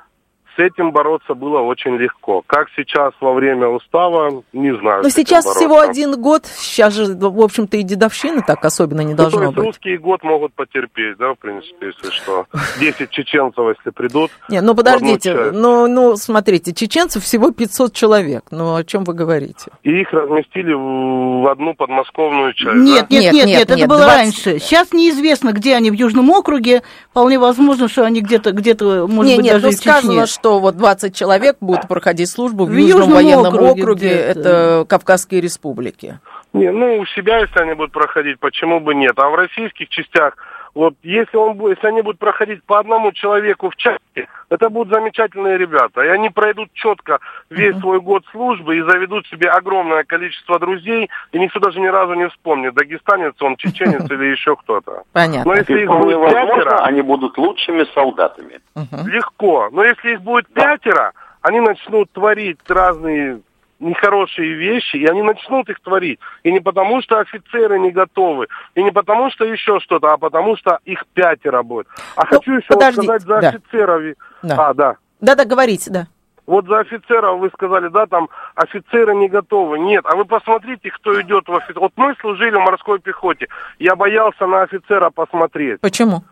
[0.57, 2.43] с этим бороться было очень легко.
[2.47, 5.03] Как сейчас во время устава, не знаю.
[5.03, 5.61] Но сейчас бороться.
[5.65, 9.43] всего один год, сейчас же, в общем-то, и дедовщины так особенно не Ну, то должно
[9.45, 9.65] есть быть.
[9.67, 12.47] русский год могут потерпеть, да, в принципе, если что.
[12.81, 14.31] 10 чеченцев, если придут.
[14.49, 19.71] Не, ну подождите, ну, ну смотрите, чеченцев всего 500 человек, ну о чем вы говорите?
[19.83, 22.77] И их разместили в одну подмосковную часть.
[22.77, 23.17] Нет, да?
[23.17, 24.17] нет, Нет, нет, нет, нет, это нет, было 20.
[24.17, 24.59] раньше.
[24.59, 26.83] Сейчас неизвестно, где они в Южном округе.
[27.11, 29.93] Вполне возможно, что они где-то, где-то, может не, быть, нет, даже ну и в Чечне.
[29.93, 34.11] сказано, что вот 20 человек будут проходить службу в, В Южном, Южном военном округе округе,
[34.11, 36.19] это Кавказские республики.
[36.53, 39.13] Не, ну, у себя, если они будут проходить, почему бы нет?
[39.17, 40.37] А в российских частях,
[40.75, 44.93] вот если, он, будет- если они будут проходить по одному человеку в части, это будут
[44.95, 46.03] замечательные ребята.
[46.03, 47.19] И они пройдут четко
[47.51, 52.15] весь свой год службы и заведут себе огромное количество друзей, и никто даже ни разу
[52.15, 55.03] не вспомнит, дагестанец он, чеченец или еще кто-то.
[55.13, 55.53] Понятно.
[55.53, 58.61] Но если их будет пятеро, они будут лучшими солдатами.
[59.07, 59.69] Легко.
[59.73, 63.41] Но если их будет пятеро, они начнут творить разные
[63.83, 66.21] нехорошие вещи, и они начнут их творить.
[66.43, 70.57] И не потому, что офицеры не готовы, и не потому, что еще что-то, а потому,
[70.57, 71.87] что их пятеро будет.
[72.17, 73.49] А Ну, хочу еще вот сказать за да.
[73.49, 74.03] офицеров.
[74.43, 74.69] Да.
[74.69, 74.97] А, да.
[75.21, 76.07] Да-да, говорите, да.
[76.47, 79.79] Вот за офицеров вы сказали, да, там офицеры не готовы.
[79.79, 81.79] Нет, а вы посмотрите, кто идет в офицер.
[81.79, 83.47] Вот мы служили в морской пехоте.
[83.79, 85.81] Я боялся на офицера посмотреть.
[85.81, 86.25] Почему?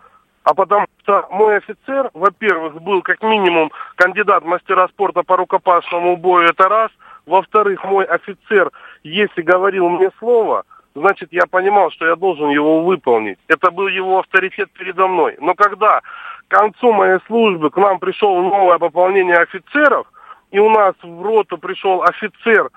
[0.43, 6.49] А потому что мой офицер, во-первых, был как минимум кандидат мастера спорта по рукопашному бою,
[6.49, 6.91] это раз.
[7.31, 8.72] Во-вторых, мой офицер,
[9.05, 10.64] если говорил мне слово,
[10.97, 13.39] значит, я понимал, что я должен его выполнить.
[13.47, 15.37] Это был его авторитет передо мной.
[15.41, 16.03] Но когда к
[16.49, 20.09] концу моей службы к нам пришел новое пополнение офицеров,
[20.51, 22.68] и у нас в роту пришел офицер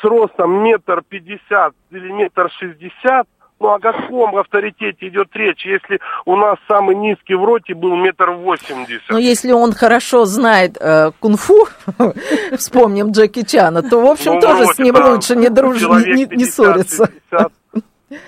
[0.00, 3.28] с ростом метр пятьдесят или метр шестьдесят,
[3.58, 8.30] ну о каком авторитете идет речь, если у нас самый низкий в роте был метр
[8.30, 9.08] восемьдесят?
[9.08, 11.66] Но если он хорошо знает э, кунг-фу,
[12.56, 16.06] вспомним Джеки Чана, то, в общем, Ну, тоже вроде с ним там лучше не дружить,
[16.06, 17.10] не, не 50, ссориться.
[17.30, 17.52] 60.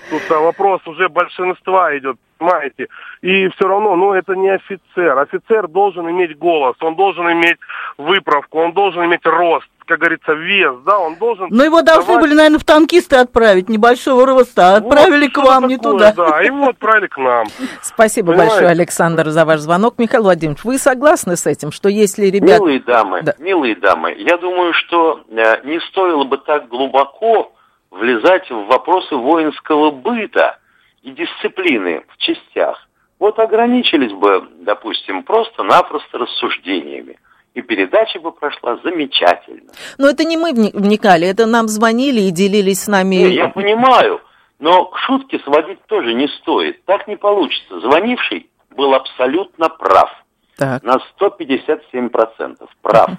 [0.09, 2.87] Тут а, вопрос уже большинства идет, понимаете.
[3.21, 5.17] И все равно, ну, это не офицер.
[5.17, 7.57] Офицер должен иметь голос, он должен иметь
[7.97, 11.47] выправку, он должен иметь рост, как говорится, вес, да, он должен...
[11.49, 15.37] Но его должны давать- были, наверное, в танкисты отправить, небольшого роста, а Вот, отправили к
[15.37, 16.13] вам, не такое, туда.
[16.13, 17.47] Да, его отправили к нам.
[17.81, 18.51] Спасибо Понимаете?
[18.53, 19.95] большое, Александр, за ваш звонок.
[19.97, 22.59] Михаил Владимирович, вы согласны с этим, что если ребят...
[22.59, 23.33] Милые дамы, Да.
[23.39, 27.51] милые дамы, я думаю, что э, не стоило бы так глубоко
[27.91, 30.59] влезать в вопросы воинского быта
[31.01, 32.87] и дисциплины в частях.
[33.17, 37.17] Вот ограничились бы, допустим, просто-напросто рассуждениями.
[37.59, 39.71] И передача бы прошла замечательно.
[39.97, 43.15] Но это не мы вни- вникали, это нам звонили и делились с нами...
[43.15, 44.21] Не, я понимаю,
[44.59, 46.85] но к шутке сводить тоже не стоит.
[46.85, 47.81] Так не получится.
[47.81, 50.09] Звонивший был абсолютно прав.
[50.57, 53.09] Так, На 157% прав.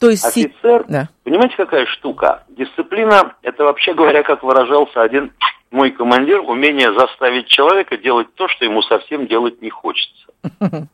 [0.00, 0.24] то есть...
[0.24, 1.08] Офицер, Да.
[1.22, 2.42] понимаете, какая штука?
[2.48, 5.32] Дисциплина, это вообще говоря, как выражался один
[5.70, 10.26] мой командир, умение заставить человека делать то, что ему совсем делать не хочется.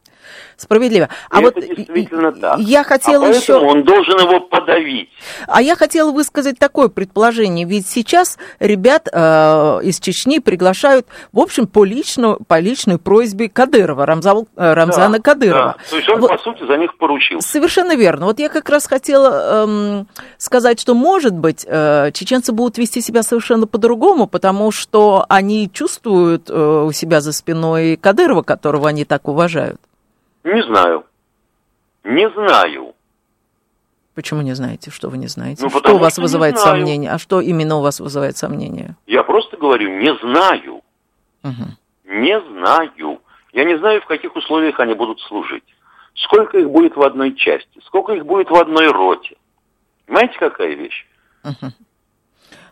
[0.57, 1.09] Справедливо.
[1.31, 2.59] А И вот действительно так.
[2.61, 3.55] я хотела а еще...
[3.57, 5.11] он должен его подавить.
[5.47, 11.67] А я хотела высказать такое предположение, ведь сейчас ребят э, из Чечни приглашают, в общем,
[11.67, 15.77] по, личну, по личной просьбе Кадырова, Рамзал, э, Рамзана Да, Кадырова.
[15.79, 15.91] да.
[15.91, 16.31] То есть он, Вот.
[16.31, 17.41] по сути, за них поручил.
[17.41, 18.27] Совершенно верно.
[18.27, 20.09] Вот я как раз хотела эм,
[20.39, 26.49] сказать, что, может быть, э, чеченцы будут вести себя совершенно по-другому, потому что они чувствуют
[26.49, 29.81] э, у себя за спиной Кадырова, которого они так уважают.
[30.47, 31.05] Не знаю.
[32.05, 32.95] Не знаю.
[34.15, 34.93] Почему не знаете?
[34.93, 35.65] Что вы не знаете?
[35.65, 36.77] Ну, что у вас вызывает знаю.
[36.77, 37.11] сомнения?
[37.11, 38.97] А что именно у вас вызывает сомнения?
[39.09, 40.83] Я просто говорю, не знаю.
[41.43, 41.77] Мгм.
[42.05, 43.21] Не знаю.
[43.53, 45.65] Я не знаю, в каких условиях они будут служить.
[46.15, 49.37] Сколько их будет в одной части, сколько их будет в одной роте.
[50.07, 51.07] Понимаете, какая вещь?
[51.43, 51.73] Мгм.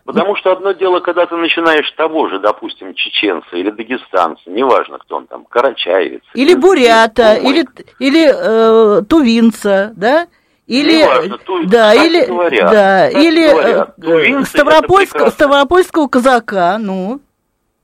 [0.05, 5.17] Потому что одно дело, когда ты начинаешь того же, допустим, чеченца или дагестанца, неважно, кто
[5.17, 6.21] он там, карачаевец.
[6.35, 7.65] Или бурята, или,
[7.97, 10.27] или э, тувинца, да?
[10.67, 17.19] Или, Неважно, ту- да, или, говоря, да, или говоря, э, тувинцы это ставропольского, казака, ну.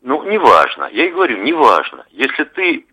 [0.03, 0.89] Ну, неважно.
[0.91, 2.05] Я и говорю, неважно.
[2.11, 2.85] Если ты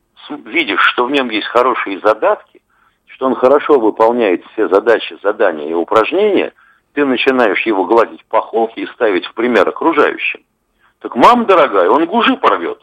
[0.45, 2.61] видишь, что в нем есть хорошие задатки,
[3.07, 6.53] что он хорошо выполняет все задачи, задания и упражнения,
[6.99, 10.40] ты начинаешь его гладить по холке и ставить в пример окружающим.
[11.01, 12.78] Так, мам дорогая, он гужи порвет.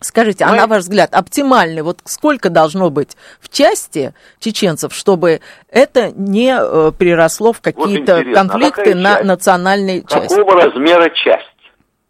[0.00, 5.40] Скажите, а Мы- на ваш взгляд, оптимальный, вот сколько должно быть в части чеченцев, чтобы
[5.70, 9.24] это не э, переросло в какие-то интересно, а конфликты какая на часть?
[9.26, 10.34] национальной части?
[10.34, 11.46] Какого размера часть?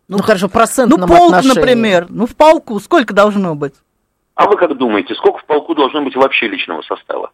[0.08, 1.54] Ну, хорошо, в Ну, полк, отношении.
[1.54, 2.06] например.
[2.08, 3.74] Ну, в полку сколько должно быть?
[4.36, 7.30] А вы как думаете, сколько в полку должно быть вообще личного состава?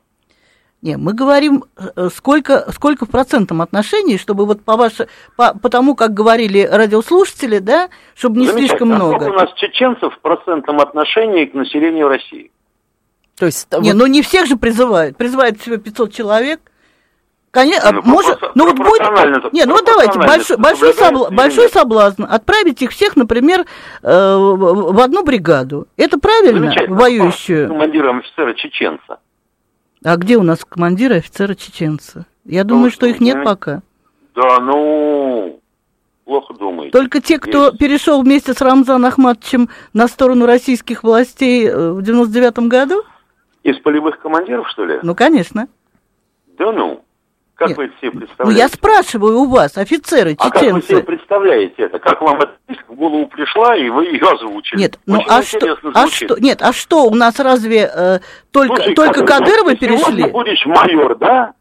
[0.84, 1.64] Не, мы говорим,
[1.96, 6.60] э, сколько, сколько в процентном отношении, чтобы вот по, ваше, по, по тому, как говорили
[6.60, 8.92] радиослушатели, да, чтобы не слишком.
[8.92, 9.14] А много.
[9.14, 12.50] сколько у нас чеченцев в процентном отношении к населению России?
[13.38, 15.16] То есть, Не, вот- ну не всех же призывают.
[15.16, 16.60] Призывают всего 500 человек.
[17.50, 21.70] Конечно, Ну, может, пропорци- ну вот будет, не, ну вот давайте, большой, большой, собла- большой
[21.70, 23.64] соблазн отправить их всех, например,
[24.02, 25.86] э, в одну бригаду.
[25.96, 26.96] Это правильно, Замечательно.
[26.96, 27.68] воюющую?
[27.68, 29.18] Командиром офицера чеченца.
[30.04, 32.26] А где у нас командиры офицера чеченца?
[32.44, 33.82] Я думаю, что их нет ну, пока.
[34.34, 35.60] Да, ну,
[36.26, 36.92] плохо думаете.
[36.92, 37.78] Только те, кто Есть.
[37.78, 43.02] перешел вместе с Рамзаном Ахматовичем на сторону российских властей э, в 99 году?
[43.62, 44.98] Из полевых командиров, что ли?
[45.02, 45.68] Ну, конечно.
[46.58, 47.03] Да ну.
[47.56, 47.76] Как Нет.
[47.78, 48.58] вы это себе Ну, представляете?
[48.60, 51.02] я спрашиваю у вас, офицеры, А как вы себе чеченцы.
[51.04, 51.98] представляете это?
[52.00, 54.80] Как вам эта мысль в голову пришла, и вы ее озвучили?
[54.80, 58.18] Нет, ну Очень а что, а что, нет, а что, у нас разве э,
[58.50, 60.30] только, Слушай, только Кадыров, Кадыровы ты сегодня перешли?
[60.32, 61.52] будешь майор, да?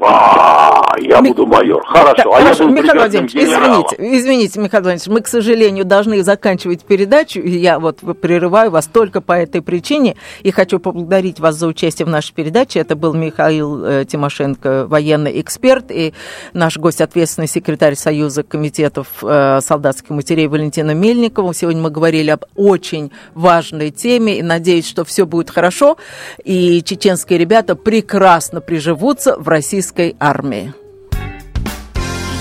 [0.00, 1.84] А, я буду майор.
[1.84, 2.32] Хорошо.
[2.32, 7.40] а Хорошо, я Михаил Владимирович, извините, извините, Михаил Владимирович, мы, к сожалению, должны заканчивать передачу.
[7.40, 10.16] И я вот прерываю вас только по этой причине.
[10.42, 12.78] И хочу поблагодарить вас за участие в нашей передаче.
[12.78, 16.14] Это был Михаил э, Тимошенко, военный эксперт, и
[16.52, 21.52] наш гость, ответственный секретарь Союза комитетов э, солдатских матерей Валентина Мельникова.
[21.52, 25.96] Сегодня мы говорили об очень важной теме, и надеюсь, что все будет хорошо.
[26.44, 30.72] И чеченские ребята прекрасно приживутся в российском российской армии.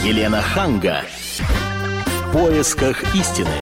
[0.03, 1.03] Елена Ханга.
[1.39, 3.66] В поисках истины.